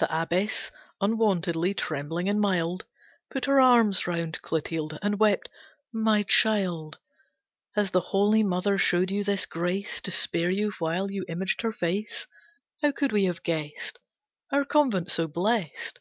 [0.00, 2.86] The Abbess, unwontedly trembling and mild,
[3.30, 5.48] Put her arms round Clotilde and wept,
[5.92, 6.98] "My child,
[7.76, 11.70] Has the Holy Mother showed you this grace, To spare you while you imaged her
[11.72, 12.26] face?
[12.82, 14.00] How could we have guessed
[14.50, 16.00] Our convent so blessed!